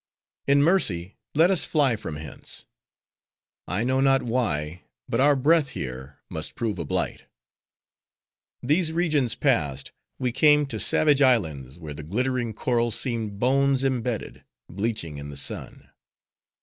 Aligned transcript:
In 0.47 0.63
mercy, 0.63 1.17
let 1.35 1.51
us 1.51 1.63
fly 1.63 1.95
from 1.95 2.15
hence. 2.15 2.65
I 3.67 3.83
know 3.83 4.01
not 4.01 4.23
why, 4.23 4.81
but 5.07 5.19
our 5.19 5.35
breath 5.35 5.69
here, 5.77 6.17
must 6.27 6.55
prove 6.55 6.79
a 6.79 6.85
blight." 6.85 7.25
These 8.63 8.91
regions 8.91 9.35
passed, 9.35 9.91
we 10.17 10.31
came 10.31 10.65
to 10.65 10.79
savage 10.79 11.21
islands, 11.21 11.77
where 11.77 11.93
the 11.93 12.01
glittering 12.01 12.51
coral 12.55 12.89
seemed 12.89 13.37
bones 13.37 13.83
imbedded, 13.83 14.43
bleaching 14.67 15.17
in 15.17 15.29
the 15.29 15.37
sun. 15.37 15.91